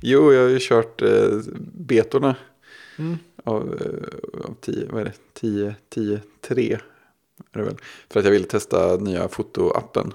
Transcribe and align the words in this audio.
Jo, 0.00 0.32
jag 0.32 0.42
har 0.42 0.48
ju 0.48 0.58
kört 0.60 1.02
eh, 1.02 1.28
betorna 1.72 2.36
Mm. 2.98 3.18
av, 3.44 3.74
eh, 3.80 4.44
av 4.44 4.54
10, 4.60 4.86
vad 4.90 5.00
är 5.00 5.04
det? 5.04 5.12
10, 5.34 5.74
10, 5.88 6.20
3 6.40 6.72
är 7.52 7.58
det 7.58 7.62
väl. 7.64 7.76
För 8.10 8.20
att 8.20 8.24
jag 8.24 8.32
ville 8.32 8.44
testa 8.46 8.96
nya 8.96 9.28
fotoappen. 9.28 10.12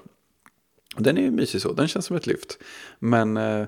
Den 0.97 1.17
är 1.17 1.21
ju 1.21 1.31
mysig 1.31 1.61
så, 1.61 1.73
den 1.73 1.87
känns 1.87 2.05
som 2.05 2.15
ett 2.15 2.27
lyft. 2.27 2.57
Men 2.99 3.37
eh, 3.37 3.65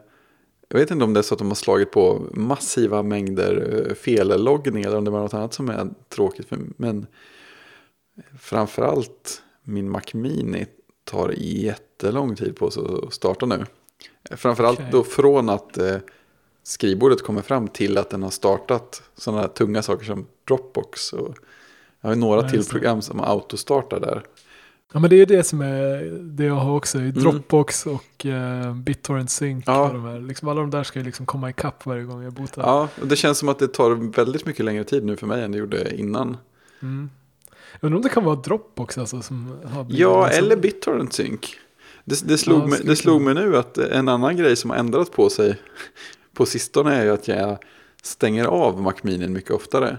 jag 0.69 0.79
vet 0.79 0.91
inte 0.91 1.03
om 1.03 1.13
det 1.13 1.19
är 1.19 1.21
så 1.21 1.33
att 1.35 1.39
de 1.39 1.47
har 1.47 1.55
slagit 1.55 1.91
på 1.91 2.25
massiva 2.33 3.03
mängder 3.03 3.83
eh, 3.89 3.93
felloggning 3.93 4.83
eller 4.83 4.97
om 4.97 5.05
det 5.05 5.11
var 5.11 5.19
något 5.19 5.33
annat 5.33 5.53
som 5.53 5.69
är 5.69 5.89
tråkigt. 6.09 6.47
För, 6.49 6.59
men 6.77 7.07
framförallt 8.39 9.43
min 9.63 9.89
Mac 9.89 10.01
Mini 10.13 10.65
tar 11.03 11.33
jättelång 11.37 12.35
tid 12.35 12.55
på 12.55 12.71
sig 12.71 12.83
att 13.07 13.13
starta 13.13 13.45
nu. 13.45 13.65
Framförallt 14.31 14.79
Okej. 14.79 14.89
då 14.91 15.03
från 15.03 15.49
att 15.49 15.77
eh, 15.77 15.95
skrivbordet 16.63 17.23
kommer 17.23 17.41
fram 17.41 17.67
till 17.67 17.97
att 17.97 18.09
den 18.09 18.23
har 18.23 18.29
startat 18.29 19.03
sådana 19.17 19.41
här 19.41 19.47
tunga 19.47 19.81
saker 19.81 20.05
som 20.05 20.25
Dropbox. 20.47 21.13
Och 21.13 21.35
jag 22.01 22.09
har 22.09 22.15
några 22.15 22.41
Ja, 22.41 22.49
till 22.49 22.65
program 22.65 23.01
som 23.01 23.19
autostartar 23.21 23.99
där. 23.99 24.23
Ja 24.93 24.99
men 24.99 25.09
det 25.09 25.15
är 25.15 25.17
ju 25.17 25.25
det 25.25 25.43
som 25.43 25.61
är 25.61 26.01
det 26.21 26.43
jag 26.43 26.55
har 26.55 26.75
också 26.75 26.97
Mm. 26.97 27.09
i 27.09 27.11
Dropbox 27.11 27.85
och 27.85 28.25
eh, 28.25 28.73
BitTorrent 28.75 29.29
Sync. 29.31 29.63
Ja. 29.67 29.89
De 29.93 30.03
här. 30.05 30.19
Liksom 30.19 30.47
alla 30.47 30.61
de 30.61 30.69
där 30.69 30.83
ska 30.83 30.99
ju 30.99 31.05
liksom 31.05 31.25
komma 31.25 31.49
ikapp 31.49 31.85
varje 31.85 32.03
gång 32.03 32.23
jag 32.23 32.33
botar. 32.33 32.61
Ja, 32.61 32.87
och 33.01 33.07
det 33.07 33.15
känns 33.15 33.37
som 33.37 33.49
att 33.49 33.59
det 33.59 33.67
tar 33.67 34.15
väldigt 34.15 34.45
mycket 34.45 34.65
längre 34.65 34.83
tid 34.83 35.05
nu 35.05 35.15
för 35.17 35.27
mig 35.27 35.43
än 35.43 35.51
det 35.51 35.57
gjorde 35.57 35.95
innan. 35.95 36.37
Mm. 36.81 37.09
Jag 37.79 37.87
undrar 37.87 37.97
om 37.97 38.03
det 38.03 38.09
kan 38.09 38.23
vara 38.23 38.35
Dropbox 38.35 38.97
alltså 38.97 39.21
som 39.21 39.57
har 39.65 39.83
blivit 39.83 40.01
Ja, 40.01 40.25
liksom- 40.27 40.45
eller 40.45 40.55
BitTorrent 40.55 41.13
Sync. 41.13 41.55
Det, 42.07 42.27
det, 42.27 42.37
slog, 42.37 42.61
Ja, 42.61 42.67
mig, 42.67 42.79
det 42.83 42.95
slog 42.95 43.21
mig 43.21 43.33
nu 43.33 43.57
att 43.57 43.77
en 43.77 44.09
annan 44.09 44.37
grej 44.37 44.55
som 44.55 44.69
har 44.69 44.77
ändrat 44.77 45.11
på 45.11 45.29
sig 45.29 45.61
på 46.33 46.45
sistone 46.45 46.95
är 46.95 47.03
ju 47.03 47.11
att 47.11 47.27
jag 47.27 47.57
stänger 48.03 48.45
av 48.45 48.81
Mac 48.81 48.93
Mini 49.01 49.27
mycket 49.27 49.51
oftare. 49.51 49.97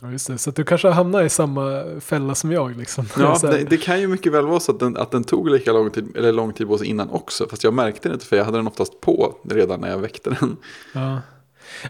Ja, 0.00 0.10
just 0.12 0.26
det. 0.26 0.38
Så 0.38 0.50
du 0.50 0.64
kanske 0.64 0.88
har 0.88 0.94
hamnat 0.94 1.24
i 1.24 1.28
samma 1.28 1.84
fälla 2.00 2.34
som 2.34 2.52
jag 2.52 2.76
liksom. 2.76 3.06
Ja, 3.18 3.38
det, 3.42 3.64
det 3.64 3.76
kan 3.76 4.00
ju 4.00 4.06
mycket 4.06 4.32
väl 4.32 4.46
vara 4.46 4.60
så 4.60 4.72
att 4.72 4.80
den, 4.80 4.96
att 4.96 5.10
den 5.10 5.24
tog 5.24 5.50
lika 5.50 5.72
lång 5.72 5.90
tid, 5.90 6.16
eller 6.16 6.32
lång 6.32 6.52
tid 6.52 6.66
på 6.66 6.78
sig 6.78 6.86
innan 6.86 7.10
också. 7.10 7.46
Fast 7.48 7.64
jag 7.64 7.74
märkte 7.74 8.08
det 8.08 8.12
inte 8.14 8.26
för 8.26 8.36
jag 8.36 8.44
hade 8.44 8.58
den 8.58 8.66
oftast 8.66 9.00
på 9.00 9.36
redan 9.50 9.80
när 9.80 9.90
jag 9.90 9.98
väckte 9.98 10.30
den. 10.40 10.56
Ja. 10.92 11.20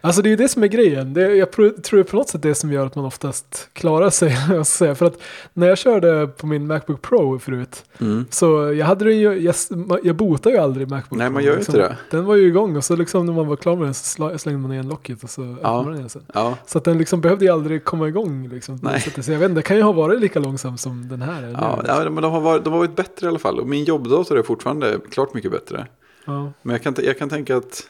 Alltså 0.01 0.23
det 0.23 0.29
är 0.29 0.31
ju 0.31 0.37
det 0.37 0.49
som 0.49 0.63
är 0.63 0.67
grejen. 0.67 1.15
Det, 1.15 1.37
jag 1.37 1.53
tror 1.53 2.03
på 2.03 2.17
något 2.17 2.29
sätt 2.29 2.43
det 2.43 2.55
som 2.55 2.73
gör 2.73 2.87
att 2.87 2.95
man 2.95 3.05
oftast 3.05 3.69
klarar 3.73 4.11
sig. 4.11 4.37
säga. 4.65 4.95
För 4.95 5.07
att 5.07 5.19
när 5.53 5.69
jag 5.69 5.79
körde 5.79 6.27
på 6.27 6.47
min 6.47 6.67
Macbook 6.67 7.03
Pro 7.03 7.39
förut. 7.39 7.85
Mm. 8.01 8.27
Så 8.31 8.73
jag 8.73 8.87
hade 8.87 9.13
ju, 9.13 9.39
jag, 9.41 9.55
jag 10.03 10.17
botade 10.17 10.55
ju 10.55 10.61
aldrig 10.63 10.91
Macbook 10.91 11.19
Nej, 11.19 11.27
Pro. 11.27 11.35
man 11.35 11.45
gör 11.45 11.53
ju 11.53 11.57
liksom. 11.59 11.75
inte 11.75 11.89
det. 11.89 11.97
Den 12.17 12.25
var 12.25 12.37
ju 12.37 12.47
igång 12.47 12.77
och 12.77 12.85
så 12.85 12.97
liksom 12.97 13.27
när 13.27 13.33
man 13.33 13.47
var 13.47 13.57
klar 13.57 13.77
med 13.77 13.87
den 13.87 13.95
så 13.95 14.39
slängde 14.39 14.61
man 14.61 14.73
igen 14.73 14.89
locket 14.89 15.25
och 15.25 15.31
så 15.31 15.43
öppnade 15.43 15.77
man 15.77 15.87
den 15.87 15.95
igen 15.97 16.09
sen. 16.09 16.23
Ja, 16.35 16.59
Så 16.67 16.79
att 16.79 16.85
den 16.85 16.99
liksom 16.99 17.21
behövde 17.21 17.45
ju 17.45 17.51
aldrig 17.51 17.85
komma 17.85 18.09
igång 18.09 18.49
liksom. 18.49 18.79
Nej. 18.83 19.01
sättet. 19.01 19.25
Så 19.25 19.33
jag 19.33 19.39
vet 19.39 19.49
inte, 19.51 19.59
det 19.59 19.63
kan 19.63 19.77
ju 19.77 19.83
ha 19.83 19.93
varit 19.93 20.21
lika 20.21 20.41
långsam 20.41 20.79
som 20.79 21.09
den 21.09 21.23
här 21.23 21.43
är 21.43 21.47
nu. 21.47 21.53
ja, 21.61 21.83
ja 21.87 22.11
men 22.11 22.23
de 22.23 22.33
har, 22.33 22.41
varit, 22.41 22.65
de 22.65 22.73
har 22.73 22.79
varit 22.81 22.97
bättre 22.97 23.27
i 23.27 23.29
alla 23.29 23.39
fall. 23.39 23.61
Och 23.61 23.67
min 23.67 23.85
jobbdator 23.85 24.39
är 24.39 24.43
fortfarande 24.43 24.99
klart 25.11 25.35
mycket 25.35 25.51
bättre. 25.51 25.87
ja. 26.25 26.53
Men 26.63 26.73
jag 26.73 26.83
kan, 26.83 26.95
jag 26.99 27.19
kan 27.19 27.29
tänka 27.29 27.57
att 27.57 27.83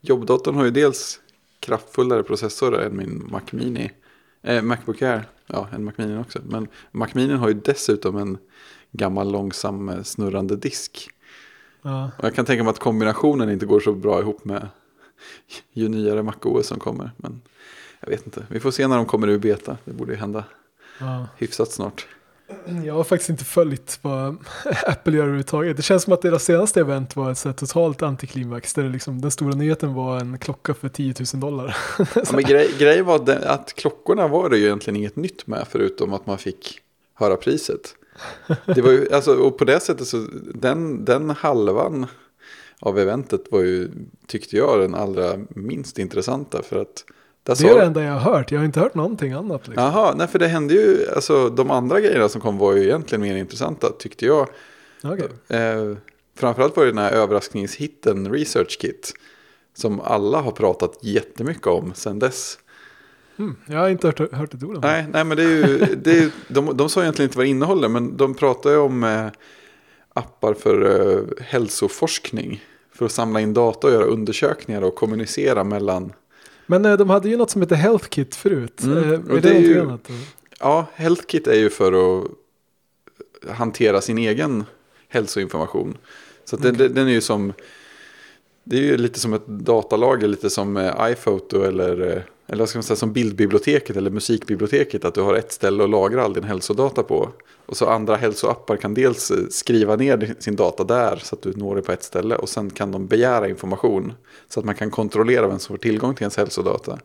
jobbdatorn 0.00 0.54
har 0.54 0.64
ju 0.64 0.70
dels 0.70 1.20
kraftfullare 1.60 2.22
processor 2.22 2.80
än 2.80 2.96
min 2.96 3.28
Mac 3.30 3.42
Mini. 3.50 3.90
Eh, 4.42 4.62
Macbook 4.62 5.02
Air, 5.02 5.28
ja 5.46 5.68
en 5.72 5.84
Mac 5.84 5.92
Mini 5.96 6.18
också. 6.18 6.38
Men 6.44 6.68
Mac 6.90 7.08
Mini 7.14 7.34
har 7.34 7.48
ju 7.48 7.54
dessutom 7.54 8.16
en 8.16 8.38
gammal 8.92 9.32
långsam 9.32 9.88
eh, 9.88 10.02
snurrande 10.02 10.56
disk. 10.56 11.10
Ja. 11.82 12.10
Och 12.18 12.24
jag 12.24 12.34
kan 12.34 12.44
tänka 12.44 12.64
mig 12.64 12.70
att 12.70 12.78
kombinationen 12.78 13.50
inte 13.50 13.66
går 13.66 13.80
så 13.80 13.92
bra 13.92 14.20
ihop 14.20 14.44
med 14.44 14.68
ju 15.72 15.88
nyare 15.88 16.22
MacOS 16.22 16.66
som 16.66 16.78
kommer. 16.78 17.10
Men 17.16 17.40
jag 18.00 18.08
vet 18.08 18.26
inte, 18.26 18.46
vi 18.50 18.60
får 18.60 18.70
se 18.70 18.88
när 18.88 18.96
de 18.96 19.06
kommer 19.06 19.28
ur 19.28 19.38
beta. 19.38 19.76
Det 19.84 19.92
borde 19.92 20.12
ju 20.12 20.18
hända 20.18 20.44
Ja. 21.00 21.26
hyfsat 21.36 21.72
snart. 21.72 22.06
Jag 22.84 22.94
har 22.94 23.04
faktiskt 23.04 23.30
inte 23.30 23.44
följt 23.44 23.98
vad 24.02 24.36
Apple 24.86 25.12
gör 25.12 25.22
överhuvudtaget. 25.22 25.76
Det 25.76 25.82
känns 25.82 26.02
som 26.02 26.12
att 26.12 26.22
deras 26.22 26.44
senaste 26.44 26.80
event 26.80 27.16
var 27.16 27.30
ett 27.30 27.38
så 27.38 27.52
totalt 27.52 28.02
antiklimax. 28.02 28.74
Där 28.74 28.82
det 28.82 28.88
liksom, 28.88 29.20
den 29.20 29.30
stora 29.30 29.54
nyheten 29.54 29.94
var 29.94 30.20
en 30.20 30.38
klocka 30.38 30.74
för 30.74 30.88
10 30.88 31.14
000 31.34 31.40
dollar. 31.40 31.76
Ja, 32.14 32.22
men 32.32 32.44
grej, 32.44 32.70
grejen 32.78 33.06
var 33.06 33.18
det, 33.18 33.50
att 33.50 33.72
klockorna 33.72 34.28
var 34.28 34.50
det 34.50 34.58
ju 34.58 34.64
egentligen 34.64 34.96
inget 34.96 35.16
nytt 35.16 35.46
med 35.46 35.66
förutom 35.70 36.12
att 36.12 36.26
man 36.26 36.38
fick 36.38 36.80
höra 37.14 37.36
priset. 37.36 37.94
Det 38.66 38.82
var 38.82 38.90
ju, 38.90 39.08
alltså, 39.12 39.34
och 39.34 39.58
på 39.58 39.64
det 39.64 39.80
sättet 39.80 40.06
så 40.06 40.26
den, 40.54 41.04
den 41.04 41.30
halvan 41.30 42.06
av 42.80 42.98
eventet 42.98 43.44
var 43.50 43.60
ju, 43.60 43.90
tyckte 44.26 44.56
jag, 44.56 44.80
den 44.80 44.94
allra 44.94 45.38
minst 45.48 45.98
intressanta. 45.98 46.62
För 46.62 46.82
att 46.82 47.04
där 47.56 47.64
Det 47.64 47.70
är 47.70 47.78
det 47.78 47.84
enda 47.86 48.02
jag 48.02 48.12
har 48.12 48.32
hört. 48.32 48.52
Jag 48.52 48.58
har 48.58 48.64
inte 48.64 48.80
hört 48.80 48.94
någonting 48.94 49.32
annat. 49.32 49.68
Liksom. 49.68 49.84
Jaha, 49.84 50.14
nej 50.16 50.26
för 50.26 50.38
det 50.38 50.48
hände 50.48 50.74
ju, 50.74 51.06
alltså 51.16 51.48
de 51.50 51.70
andra 51.70 52.00
grejerna 52.00 52.28
som 52.28 52.40
kom 52.40 52.58
var 52.58 52.72
ju 52.72 52.82
egentligen 52.84 53.22
mer 53.22 53.36
intressanta 53.36 53.88
tyckte 53.98 54.26
jag. 54.26 54.48
Okej. 55.04 55.28
Eh, 55.48 55.96
framförallt 56.36 56.76
var 56.76 56.84
det 56.84 56.90
den 56.90 56.98
här 56.98 57.12
överraskningshitten 57.12 58.32
Research 58.32 58.78
Kit. 58.80 59.12
Som 59.74 60.00
alla 60.00 60.40
har 60.40 60.50
pratat 60.52 60.98
jättemycket 61.02 61.66
om 61.66 61.94
sedan 61.94 62.18
dess. 62.18 62.58
Mm, 63.38 63.56
jag 63.66 63.78
har 63.78 63.88
inte 63.88 64.06
hört, 64.06 64.32
hört 64.32 64.54
ett 64.54 64.62
ord 64.62 64.74
om 64.74 64.80
det. 64.80 64.88
Nej, 64.88 65.06
nej 65.12 65.24
men 65.24 65.36
det 65.36 65.42
är 65.42 65.48
ju, 65.68 65.78
det 66.02 66.10
är, 66.10 66.14
ju- 66.22 66.30
de, 66.48 66.76
de 66.76 66.88
sa 66.88 67.02
egentligen 67.02 67.28
inte 67.28 67.38
vad 67.38 67.46
det 67.46 67.50
innehåller, 67.50 67.88
men 67.88 68.16
de 68.16 68.34
pratar 68.34 68.70
ju 68.70 68.76
om 68.76 69.04
eh, 69.04 69.26
appar 70.14 70.54
för 70.54 71.00
eh, 71.10 71.44
hälsoforskning. 71.44 72.64
För 72.94 73.04
att 73.04 73.12
samla 73.12 73.40
in 73.40 73.54
data 73.54 73.86
och 73.86 73.92
göra 73.92 74.04
undersökningar 74.04 74.82
och 74.82 74.94
kommunicera 74.94 75.64
mellan. 75.64 76.12
Men 76.70 76.84
eh, 76.84 76.96
de 76.96 77.10
hade 77.10 77.28
ju 77.28 77.36
något 77.36 77.50
som 77.50 77.62
heter 77.62 77.76
Health 77.76 78.08
Kit 78.08 78.34
förut. 78.36 78.82
Mm, 78.82 78.98
Eh, 78.98 79.10
är 79.10 79.18
det, 79.18 79.40
det 79.40 79.48
är 79.56 79.60
ju- 79.60 79.80
annat? 79.80 80.08
Ja, 80.60 80.86
HealthKit 80.94 81.46
är 81.46 81.54
ju 81.58 81.70
för 81.70 81.92
att 82.22 82.28
hantera 83.56 84.00
sin 84.00 84.18
egen 84.18 84.64
hälsoinformation. 85.08 85.96
Så 86.44 86.56
att 86.56 86.62
den, 86.62 86.76
den, 86.76 87.08
är 87.08 87.12
ju 87.12 87.20
som, 87.20 87.52
det 88.64 88.76
är 88.76 88.80
ju 88.82 88.96
lite 88.96 89.20
som 89.20 89.32
ett 89.34 89.46
datalager, 89.46 90.28
lite 90.28 90.50
som 90.50 90.76
eh, 90.76 91.10
iPhoto 91.12 91.62
eller, 91.62 92.24
eller 92.48 92.58
vad 92.58 92.68
ska 92.68 92.78
man 92.78 92.82
säga, 92.82 92.96
som 92.96 93.12
bildbiblioteket 93.12 93.96
eller 93.96 94.10
musikbiblioteket. 94.10 95.04
Att 95.04 95.14
du 95.14 95.20
har 95.20 95.34
ett 95.34 95.52
ställe 95.52 95.84
att 95.84 95.90
lagra 95.90 96.24
all 96.24 96.32
din 96.32 96.44
hälsodata 96.44 97.02
på. 97.02 97.28
Och 97.66 97.76
så 97.76 97.86
andra 97.86 98.16
hälsoappar 98.16 98.76
kan 98.76 98.94
dels 98.94 99.30
eh, 99.30 99.36
skriva 99.50 99.96
ner 99.96 100.34
sin 100.38 100.56
data 100.56 100.84
där 100.84 101.16
så 101.16 101.34
att 101.34 101.42
du 101.42 101.52
når 101.52 101.76
det 101.76 101.82
på 101.82 101.92
ett 101.92 102.02
ställe. 102.02 102.36
Och 102.36 102.48
sen 102.48 102.70
kan 102.70 102.92
de 102.92 103.06
begära 103.06 103.48
information 103.48 104.12
så 104.48 104.60
att 104.60 104.66
man 104.66 104.74
kan 104.74 104.90
kontrollera 104.90 105.48
vem 105.48 105.58
som 105.58 105.76
får 105.76 105.78
tillgång 105.78 106.14
till 106.14 106.22
ens 106.22 106.36
hälsodata. 106.36 106.98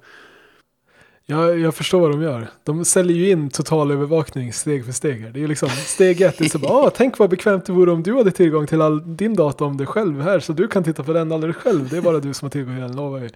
Jag, 1.25 1.59
jag 1.59 1.75
förstår 1.75 1.99
vad 1.99 2.11
de 2.11 2.21
gör. 2.21 2.47
De 2.63 2.85
säljer 2.85 3.17
ju 3.17 3.29
in 3.29 3.49
totalövervakning 3.49 4.53
steg 4.53 4.85
för 4.85 4.91
steg. 4.91 5.33
Det 5.33 5.39
är 5.39 5.41
ju 5.41 5.47
liksom 5.47 5.69
steg 5.69 6.21
ett. 6.21 6.41
är 6.41 6.45
så 6.45 6.59
bara, 6.59 6.73
ah, 6.73 6.89
tänk 6.89 7.17
vad 7.17 7.29
bekvämt 7.29 7.65
det 7.65 7.73
vore 7.73 7.91
om 7.91 8.03
du 8.03 8.15
hade 8.15 8.31
tillgång 8.31 8.67
till 8.67 8.81
all 8.81 9.15
din 9.15 9.35
data 9.35 9.65
om 9.65 9.77
dig 9.77 9.87
själv 9.87 10.21
här. 10.21 10.39
Så 10.39 10.53
du 10.53 10.67
kan 10.67 10.83
titta 10.83 11.03
på 11.03 11.13
den 11.13 11.31
alldeles 11.31 11.55
själv. 11.55 11.89
Det 11.89 11.97
är 11.97 12.01
bara 12.01 12.19
du 12.19 12.33
som 12.33 12.45
har 12.45 12.49
tillgång 12.49 12.75
till 12.75 12.81
den, 12.81 12.95
lovar 12.95 13.19
jag. 13.19 13.31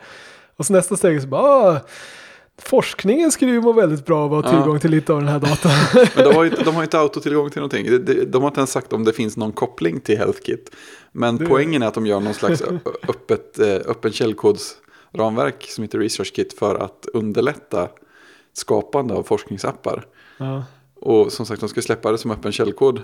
Och 0.57 0.65
så 0.65 0.73
nästa 0.73 0.97
steg 0.97 1.21
så 1.21 1.27
bara, 1.27 1.41
ah, 1.43 1.79
forskningen 2.61 3.31
skulle 3.31 3.51
ju 3.51 3.61
må 3.61 3.73
väldigt 3.73 4.05
bra 4.05 4.19
av 4.23 4.33
att 4.33 4.45
ha 4.45 4.51
tillgång 4.51 4.79
till 4.79 4.91
lite 4.91 5.13
av 5.13 5.19
den 5.19 5.27
här 5.27 5.39
datan. 5.39 5.71
Men 6.15 6.23
de 6.25 6.35
har 6.35 6.43
ju 6.43 6.49
inte, 6.49 6.63
de 6.63 6.75
har 6.75 6.81
ju 6.81 6.85
inte 6.85 6.99
autotillgång 6.99 7.49
till 7.49 7.59
någonting. 7.61 7.85
De, 7.85 7.97
de, 7.97 8.25
de 8.25 8.41
har 8.41 8.47
inte 8.49 8.59
ens 8.59 8.71
sagt 8.71 8.93
om 8.93 9.03
det 9.03 9.13
finns 9.13 9.37
någon 9.37 9.51
koppling 9.51 9.99
till 9.99 10.17
HealthKit. 10.17 10.71
Men 11.11 11.37
Det- 11.37 11.45
poängen 11.45 11.83
är 11.83 11.87
att 11.87 11.93
de 11.93 12.05
gör 12.05 12.19
någon 12.19 12.33
slags 12.33 12.61
öppet, 13.07 13.59
eh, 13.59 13.75
öppen 13.75 14.11
källkodsramverk 14.11 15.63
som 15.69 15.81
heter 15.83 15.99
ResearchKit 15.99 16.53
för 16.53 16.75
att 16.75 17.05
underlätta 17.13 17.89
skapande 18.53 19.13
av 19.13 19.23
forskningsappar. 19.23 20.05
ja. 20.37 20.63
Och 20.99 21.31
som 21.31 21.45
sagt, 21.45 21.59
de 21.59 21.69
ska 21.69 21.81
släppa 21.81 22.11
det 22.11 22.17
som 22.17 22.31
öppen 22.31 22.51
källkod 22.51 23.01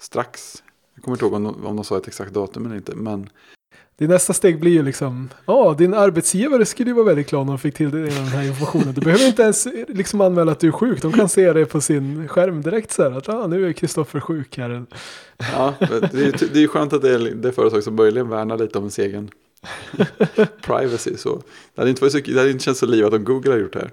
strax. 0.00 0.62
Jag 0.94 1.04
kommer 1.04 1.16
inte 1.16 1.24
ihåg 1.24 1.34
om 1.34 1.44
de, 1.44 1.66
om 1.66 1.76
de 1.76 1.84
sa 1.84 1.96
ett 1.96 2.08
exakt 2.08 2.32
datum 2.32 2.66
eller 2.66 2.76
inte. 2.76 2.94
Men 2.94 3.28
Det 3.96 4.06
nästa 4.06 4.32
steg 4.32 4.60
blir 4.60 4.72
ju 4.72 4.82
liksom, 4.82 5.28
ja, 5.46 5.74
din 5.78 5.94
arbetsgivare 5.94 6.66
skulle 6.66 6.90
ju 6.90 6.94
vara 6.94 7.06
väldigt 7.06 7.30
glad 7.30 7.40
om 7.40 7.46
de 7.46 7.58
fick 7.58 7.74
till 7.74 7.90
dig 7.90 8.02
den 8.02 8.26
här 8.26 8.42
informationen. 8.42 8.94
Du 8.94 9.00
behöver 9.00 9.26
inte 9.26 9.42
ens 9.42 9.68
liksom 9.88 10.20
anmäla 10.20 10.52
att 10.52 10.60
du 10.60 10.68
är 10.68 10.72
sjuk. 10.72 11.02
De 11.02 11.12
kan 11.12 11.28
se 11.28 11.52
det 11.52 11.66
på 11.66 11.80
sin 11.80 12.28
skärm 12.28 12.62
direkt 12.62 12.92
så 12.92 13.02
här 13.02 13.10
att 13.10 13.28
ah, 13.28 13.46
nu 13.46 13.68
är 13.68 13.72
Kristoffer 13.72 14.20
sjuk 14.20 14.58
här. 14.58 14.86
ja, 15.38 15.74
det 15.78 16.14
är 16.14 16.24
ju 16.24 16.32
det 16.52 16.62
är 16.62 16.66
skönt 16.66 16.92
att 16.92 17.02
det 17.02 17.14
är 17.14 17.18
det 17.18 17.52
företag 17.52 17.82
som 17.82 17.94
möjligen 17.94 18.28
värnar 18.28 18.58
lite 18.58 18.78
om 18.78 18.84
ens 18.84 18.98
egen 18.98 19.30
privacy. 20.62 21.16
Så. 21.16 21.42
Det 21.74 21.80
hade 21.80 21.90
inte, 21.90 22.02
varit 22.02 22.12
så, 22.12 22.18
det 22.18 22.38
hade 22.38 22.50
inte 22.50 22.64
känts 22.64 22.80
så 22.80 22.86
livat 22.86 23.12
om 23.12 23.24
Google 23.24 23.50
hade 23.50 23.62
gjort 23.62 23.72
det 23.72 23.78
här. 23.78 23.90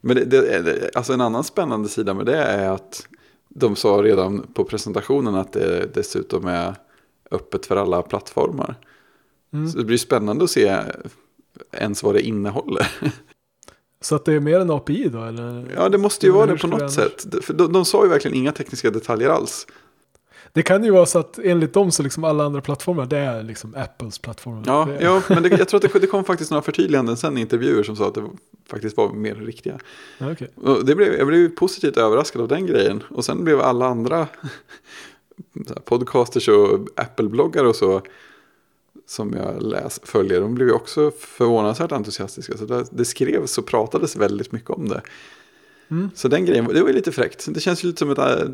Men 0.00 0.16
det, 0.16 0.24
det, 0.24 0.90
alltså 0.94 1.12
en 1.12 1.20
annan 1.20 1.44
spännande 1.44 1.88
sida 1.88 2.14
med 2.14 2.26
det 2.26 2.36
är 2.36 2.70
att 2.70 3.06
de 3.48 3.76
sa 3.76 3.88
redan 3.88 4.46
på 4.54 4.64
presentationen 4.64 5.34
att 5.34 5.52
det 5.52 5.94
dessutom 5.94 6.46
är 6.46 6.74
öppet 7.30 7.66
för 7.66 7.76
alla 7.76 8.02
plattformar. 8.02 8.76
Mm. 9.52 9.68
Så 9.68 9.78
det 9.78 9.84
blir 9.84 9.98
spännande 9.98 10.44
att 10.44 10.50
se 10.50 10.82
ens 11.72 12.02
vad 12.02 12.14
det 12.14 12.22
innehåller. 12.22 12.88
Så 14.02 14.14
att 14.14 14.24
det 14.24 14.32
är 14.32 14.40
mer 14.40 14.60
en 14.60 14.70
API 14.70 15.08
då 15.08 15.24
eller? 15.24 15.72
Ja, 15.76 15.88
det 15.88 15.98
måste 15.98 16.26
ju 16.26 16.32
vara 16.32 16.46
det 16.46 16.56
på 16.56 16.66
något 16.66 16.80
det 16.80 16.90
sätt. 16.90 17.26
För 17.42 17.54
de, 17.54 17.72
de 17.72 17.84
sa 17.84 18.04
ju 18.04 18.10
verkligen 18.10 18.36
inga 18.36 18.52
tekniska 18.52 18.90
detaljer 18.90 19.28
alls. 19.28 19.66
Det 20.52 20.62
kan 20.62 20.84
ju 20.84 20.90
vara 20.90 21.06
så 21.06 21.18
att 21.18 21.38
enligt 21.38 21.72
dem 21.72 21.90
så 21.90 22.02
liksom 22.02 22.24
alla 22.24 22.44
andra 22.44 22.60
plattformar 22.60 23.06
det 23.06 23.18
är 23.18 23.42
liksom 23.42 23.74
Apples 23.76 24.18
plattformar. 24.18 24.62
Ja, 24.66 24.88
ja 25.00 25.22
men 25.28 25.42
det, 25.42 25.48
jag 25.48 25.68
tror 25.68 25.84
att 25.84 25.92
det, 25.92 25.98
det 26.00 26.06
kom 26.06 26.24
faktiskt 26.24 26.50
några 26.50 26.62
förtydliganden 26.62 27.16
sen 27.16 27.38
i 27.38 27.40
intervjuer 27.40 27.82
som 27.82 27.96
sa 27.96 28.08
att 28.08 28.14
det 28.14 28.24
faktiskt 28.68 28.96
var 28.96 29.12
mer 29.12 29.34
riktiga. 29.34 29.78
Ja. 30.18 30.34
Och 30.54 30.84
det 30.84 30.94
blev, 30.94 31.14
jag 31.14 31.26
blev 31.26 31.48
positivt 31.48 31.96
överraskad 31.96 32.42
av 32.42 32.48
den 32.48 32.66
grejen. 32.66 33.02
Och 33.08 33.24
sen 33.24 33.44
blev 33.44 33.60
alla 33.60 33.86
andra 33.86 34.26
podcasters 35.84 36.48
och 36.48 36.86
Apple-bloggare 36.96 37.66
och 37.66 37.76
så 37.76 38.02
som 39.10 39.32
jag 39.32 39.62
läs, 39.62 40.00
följer, 40.02 40.40
de 40.40 40.54
blev 40.54 40.68
ju 40.68 40.74
också 40.74 41.10
förvånansvärt 41.18 41.92
entusiastiska. 41.92 42.56
Så 42.56 42.64
det, 42.64 42.84
det 42.90 43.04
skrevs 43.04 43.58
och 43.58 43.66
pratades 43.66 44.16
väldigt 44.16 44.52
mycket 44.52 44.70
om 44.70 44.88
det. 44.88 45.02
Mm. 45.90 46.10
Så 46.14 46.28
den 46.28 46.44
grejen, 46.44 46.64
det 46.64 46.82
var 46.82 46.90
lite 46.92 47.12
fräckt. 47.12 47.46
Det 47.54 47.60
känns 47.60 47.84
ju 47.84 47.88
lite 47.88 47.98
som 47.98 48.10
ett 48.10 48.18
äh, 48.18 48.48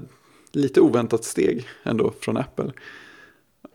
lite 0.53 0.81
oväntat 0.81 1.25
steg 1.25 1.69
ändå 1.83 2.13
från 2.21 2.37
Apple. 2.37 2.73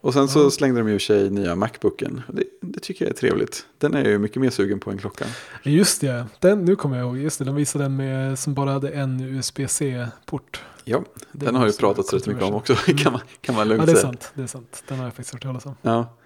Och 0.01 0.13
sen 0.13 0.27
så 0.27 0.39
Ja. 0.39 0.49
slängde 0.49 0.79
de 0.81 0.89
ju 0.89 0.99
sig 0.99 1.29
nya 1.29 1.55
Macbooken. 1.55 2.21
Det, 2.27 2.43
det 2.61 2.79
tycker 2.79 3.05
jag 3.05 3.11
är 3.11 3.17
trevligt. 3.17 3.65
Den 3.77 3.93
är 3.93 4.01
jag 4.03 4.11
ju 4.11 4.17
mycket 4.19 4.41
mer 4.41 4.49
sugen 4.49 4.79
på 4.79 4.91
än 4.91 4.97
klockan. 4.97 5.27
Just 5.63 6.01
det, 6.01 6.25
den, 6.39 6.65
nu 6.65 6.75
kommer 6.75 6.97
jag 6.97 7.05
ihåg. 7.05 7.17
Just 7.17 7.39
det, 7.39 7.45
de 7.45 7.55
visade 7.55 7.83
den 7.85 7.95
med, 7.95 8.39
som 8.39 8.53
bara 8.53 8.71
hade 8.71 8.89
en 8.89 9.19
USB-C-port. 9.21 10.61
Ja, 10.83 11.03
den 11.31 11.53
var 11.53 11.59
har 11.59 11.67
ju 11.67 11.73
pratats 11.73 12.13
rätt 12.13 12.27
mycket 12.27 12.43
om 12.43 12.53
också, 12.53 12.75
kan 12.97 13.11
man, 13.11 13.21
kan 13.41 13.55
man 13.55 13.67
Ja, 13.67 13.73
lugnt 13.73 13.85
det 13.85 13.91
är 13.91 13.95
säga. 13.95 14.07
sant. 14.07 14.31
Det 14.35 14.41
är 14.43 14.47
sant. 14.47 14.83
Den 14.87 14.97
har 14.97 15.05
jag 15.05 15.13
faktiskt 15.13 15.33
hört 15.33 15.43
talas 15.43 15.65
om. 15.65 15.75
Ja. 15.81 16.17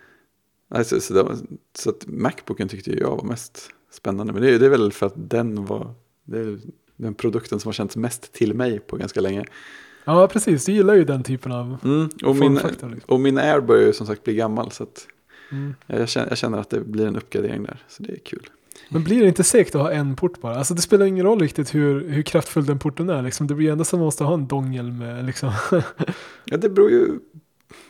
Alltså, 0.76 1.00
så, 1.00 1.24
var, 1.24 1.36
så 1.78 1.90
att 1.90 2.08
Macbooken 2.08 2.68
tyckte 2.68 2.92
jag 2.92 3.10
var 3.16 3.24
mest 3.24 3.70
spännande. 3.92 4.34
Men 4.34 4.42
det 4.42 4.52
är, 4.56 4.60
det 4.60 4.66
är 4.66 4.70
väl 4.70 4.92
för 4.92 5.06
att 5.06 5.14
den 5.30 5.66
var 5.66 5.94
den 6.98 7.14
produkten 7.14 7.60
som 7.60 7.68
har 7.68 7.74
känts 7.74 7.96
mest 7.96 8.34
till 8.34 8.54
mig 8.54 8.80
på 8.80 8.98
ganska 8.98 9.22
länge. 9.22 9.46
Ja, 10.06 10.28
precis. 10.28 10.66
Du 10.66 10.72
gillar 10.72 10.94
ju 10.96 11.04
den 11.06 11.24
typen 11.24 11.52
av 11.52 11.78
Mm, 11.84 12.10
och, 12.24 12.36
min. 12.36 12.54
Liksom. 12.56 13.00
och 13.06 13.20
min 13.20 13.38
Air 13.38 13.62
börjar 13.62 13.86
ju 13.88 13.94
som 13.94 14.08
sagt 14.08 14.24
bli 14.24 14.36
gammal. 14.36 14.72
Så 14.72 14.84
att 14.84 15.08
Mm. 15.52 15.76
jag, 15.88 16.10
känner, 16.10 16.28
jag 16.30 16.38
känner 16.38 16.58
att 16.58 16.70
det 16.70 16.80
blir 16.80 17.08
en 17.08 17.16
uppgradering 17.16 17.64
där. 17.64 17.84
Så 17.88 18.04
det 18.04 18.12
är 18.14 18.18
kul. 18.18 18.50
Men 18.90 19.04
blir 19.04 19.22
det 19.22 19.28
inte 19.28 19.44
segt 19.44 19.76
att 19.76 19.82
ha 19.82 19.92
en 19.92 20.16
port 20.16 20.42
bara? 20.42 20.56
Alltså 20.56 20.74
det 20.74 20.82
spelar 20.82 21.06
ingen 21.06 21.26
roll 21.26 21.40
riktigt 21.40 21.76
hur, 21.76 22.10
hur 22.10 22.22
kraftfull 22.24 22.66
den 22.66 22.80
porten 22.80 23.10
är. 23.10 23.22
Liksom. 23.22 23.48
Det 23.48 23.56
blir 23.56 23.72
ändå 23.72 23.84
som 23.84 23.98
att 23.98 24.00
man 24.00 24.06
måste 24.06 24.24
ha 24.24 24.34
en 24.34 24.48
dongel 24.48 24.92
med 24.92 25.26
liksom. 25.26 25.52
Ja, 26.46 26.58
det 26.58 26.70
beror 26.70 26.90
ju... 26.90 27.08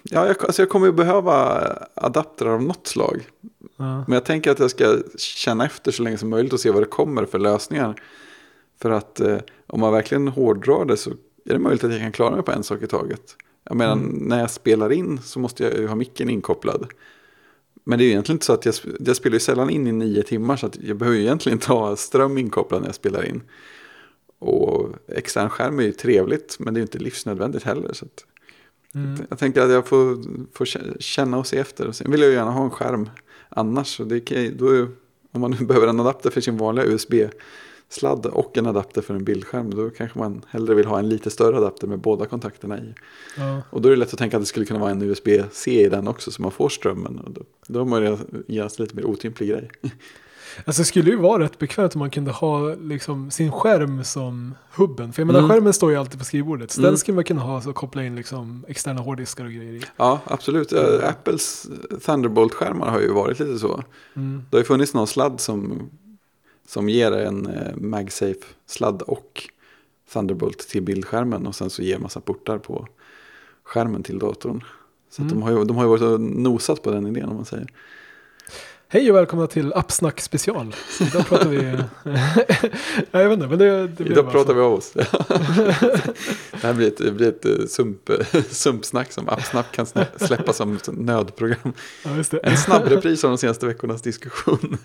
Ja, 0.04 0.28
jag, 0.28 0.36
alltså 0.46 0.62
jag 0.62 0.70
kommer 0.70 0.86
ju 0.86 0.92
behöva 0.92 1.62
adapter 1.94 2.46
av 2.46 2.64
något 2.64 2.88
slag. 2.88 3.28
ja. 3.78 4.04
Men 4.08 4.12
jag 4.12 4.26
tänker 4.26 4.52
att 4.52 4.60
jag 4.60 4.72
ska 4.72 4.98
känna 5.18 5.66
efter 5.66 5.92
så 5.92 6.04
länge 6.04 6.18
som 6.18 6.30
möjligt 6.30 6.54
och 6.54 6.60
se 6.60 6.72
vad 6.72 6.82
det 6.82 6.86
kommer 6.88 7.26
för 7.26 7.40
lösningar. 7.40 8.02
För 8.82 8.90
att 8.90 9.20
eh, 9.20 9.38
om 9.68 9.80
man 9.80 9.94
verkligen 9.94 10.28
hårdrar 10.28 10.86
det 10.86 10.98
så 10.98 11.10
är 11.46 11.54
det 11.54 11.60
möjligt 11.60 11.84
att 11.84 11.92
jag 11.92 12.02
kan 12.02 12.12
klara 12.12 12.36
mig 12.36 12.44
på 12.44 12.52
en 12.52 12.64
sak 12.64 12.82
i 12.82 12.88
taget. 12.88 13.36
Jag 13.64 13.78
menar, 13.78 13.94
Mm. 13.94 14.10
när 14.10 14.40
jag 14.40 14.52
spelar 14.52 14.92
in 14.92 15.22
så 15.24 15.40
måste 15.40 15.64
jag 15.64 15.74
ju 15.78 15.88
ha 15.88 15.96
micken 15.96 16.30
inkopplad. 16.30 16.88
Men 17.84 18.00
det 18.00 18.04
är 18.04 18.06
ju 18.06 18.12
egentligen 18.12 18.36
inte 18.36 18.46
så 18.46 18.54
att 18.54 18.66
jag, 18.66 18.76
jag 19.00 19.16
spelar 19.16 19.34
ju 19.34 19.40
sällan 19.40 19.70
in 19.70 19.88
i 19.88 19.92
nio 19.92 20.24
timmar 20.24 20.56
så 20.56 20.66
att 20.66 20.78
jag 20.82 20.98
behöver 20.98 21.18
ju 21.18 21.24
egentligen 21.24 21.56
inte 21.58 21.72
ha 21.72 21.96
ström 21.96 22.38
inkopplad 22.38 22.82
när 22.82 22.88
jag 22.88 22.96
spelar 22.96 23.26
in. 23.26 23.42
Och 24.40 24.90
extern 25.08 25.50
skärm 25.50 25.80
är 25.80 25.84
ju 25.84 25.92
trevligt 25.92 26.56
men 26.60 26.74
det 26.74 26.78
är 26.78 26.80
ju 26.80 26.86
inte 26.86 26.98
livsnödvändigt 26.98 27.64
heller. 27.64 27.94
Så 27.94 28.06
att 28.06 28.26
Mm. 28.96 29.26
jag 29.30 29.40
tänker 29.40 29.62
att 29.62 29.72
jag 29.72 29.88
får, 29.88 30.18
får 30.54 30.66
kä- 30.66 31.00
känna 31.00 31.38
och 31.38 31.48
se 31.48 31.58
efter. 31.58 31.92
Sen 31.92 32.12
vill 32.12 32.22
jag 32.22 32.30
ju 32.30 32.36
gärna 32.36 32.52
ha 32.52 32.64
en 32.64 32.70
skärm 32.70 33.10
annars. 33.50 33.98
Så 33.98 34.04
det 34.04 34.20
kan, 34.20 34.58
då 34.58 34.88
om 35.32 35.42
man 35.42 35.52
nu 35.52 35.58
behöver 35.66 35.88
en 35.88 36.00
adapter 36.00 36.30
för 36.30 36.42
sin 36.42 36.58
vanliga 36.58 36.86
USB-sladd 36.86 38.26
och 38.26 38.58
en 38.58 38.66
adapter 38.66 39.02
för 39.02 39.14
en 39.14 39.24
bildskärm. 39.24 39.74
Då 39.76 39.90
kanske 39.90 40.20
man 40.20 40.42
hellre 40.50 40.76
vill 40.76 40.86
ha 40.86 41.00
en 41.00 41.10
lite 41.10 41.30
större 41.30 41.58
adapter 41.58 41.88
med 41.88 42.00
båda 42.00 42.26
kontakterna 42.26 42.80
i. 42.80 42.94
Ja. 43.38 43.62
Och 43.70 43.82
då 43.82 43.90
är 43.90 43.92
det 43.92 43.98
lätt 43.98 44.14
att 44.14 44.20
tänka 44.20 44.38
att 44.38 44.44
det 44.44 44.48
skulle 44.48 44.66
kunna 44.66 44.80
vara 44.80 44.92
en 44.92 45.02
USB-C 45.02 45.86
i 45.86 45.90
den 45.90 46.08
också 46.08 46.32
så 46.32 46.42
man 46.42 46.52
får 46.52 46.70
strömmen. 46.70 47.20
Och 47.20 47.32
då, 47.32 47.42
då 47.68 47.80
har 47.80 47.86
man 47.86 48.18
genast 48.48 48.80
lite 48.80 48.96
mer 48.96 49.06
otymplig 49.06 49.50
grej. 49.50 49.70
Alltså 50.66 50.82
det 50.82 50.86
skulle 50.86 51.10
ju 51.12 51.16
vara 51.18 51.44
rätt 51.44 51.60
bekvämt 51.60 51.96
om 51.96 52.00
man 52.00 52.10
kunde 52.10 52.32
ha 52.32 52.76
liksom, 52.76 53.32
sin 53.32 53.52
skärm 53.52 54.04
som 54.04 54.56
hubben. 54.76 55.14
För 55.14 55.22
jag 55.22 55.28
menar 55.28 55.40
Mm. 55.40 55.52
skärmen 55.52 55.74
står 55.74 55.92
ju 55.92 55.98
alltid 55.98 56.20
på 56.20 56.26
skrivbordet. 56.26 56.72
Så 56.72 56.82
Mm. 56.82 56.92
den 56.92 56.98
skulle 56.98 57.16
man 57.16 57.24
kunna 57.24 57.42
ha 57.42 57.62
så 57.62 57.74
koppla 57.74 58.04
in 58.04 58.16
liksom, 58.16 58.66
externa 58.68 59.02
hårddiskar 59.02 59.46
och 59.46 59.52
grejer 59.52 59.74
i. 59.74 59.82
Ja, 59.98 60.20
absolut. 60.26 60.74
Eh, 60.74 61.10
Apples 61.10 61.68
Thunderbolt-skärmar 62.06 62.90
har 62.90 63.00
ju 63.00 63.12
varit 63.14 63.40
lite 63.40 63.60
så. 63.60 63.84
Mm. 64.16 64.44
Det 64.50 64.58
har 64.58 64.62
ju 64.62 64.66
funnits 64.66 64.94
någon 64.94 65.08
sladd 65.08 65.40
som, 65.40 65.90
som 66.68 66.90
ger 66.90 67.12
en 67.12 67.46
eh, 67.48 67.76
MagSafe-sladd 67.76 69.02
och 69.02 69.50
Thunderbolt 70.14 70.60
till 70.60 70.82
bildskärmen 70.84 71.48
och 71.48 71.56
sen 71.56 71.70
så 71.70 71.82
ger 71.82 71.98
massa 72.00 72.20
portar 72.20 72.58
på 72.58 72.88
skärmen 73.64 74.04
till 74.04 74.20
datorn. 74.20 74.64
Så 75.10 75.22
Mm. 75.22 75.34
de, 75.34 75.42
har 75.44 75.52
ju, 75.52 75.64
de 75.64 75.76
har 75.78 75.84
ju 75.84 75.90
varit 75.90 76.02
och 76.02 76.22
nosat 76.22 76.84
på 76.84 76.92
den 76.92 77.08
idén 77.08 77.30
om 77.30 77.36
man 77.36 77.46
säger. 77.46 77.68
Hej 78.88 79.12
och 79.12 79.18
välkomna 79.18 79.48
till 79.48 79.74
Appsnack 79.74 80.22
special. 80.22 80.76
Idag 81.02 81.28
pratar 81.28 81.50
vi... 81.50 81.58
ja, 83.12 83.22
jag 83.22 83.30
vet 83.30 83.34
inte, 83.34 83.48
men 83.48 83.60
det, 83.60 83.88
det 83.88 84.04
Idag 84.04 84.32
pratar 84.32 84.54
vi 84.54 84.62
av 84.62 84.74
oss. 84.74 84.92
det 84.94 85.08
här 86.62 86.74
blir 86.74 86.88
ett, 86.88 86.98
det 86.98 87.12
blir 87.12 87.28
ett 87.28 87.46
eh, 87.46 87.66
sump, 87.68 88.10
sumpsnack 88.50 89.12
som 89.12 89.30
AppSnap 89.30 89.72
kan 89.72 89.86
släppa 90.16 90.54
som 90.54 90.80
nödprogram. 90.88 91.74
Ja. 92.04 92.10
En 92.44 92.58
snabb 92.58 92.88
repris 92.88 93.24
av 93.24 93.30
de 93.30 93.38
senaste 93.38 93.66
veckornas 93.66 94.02
diskussion. 94.02 94.78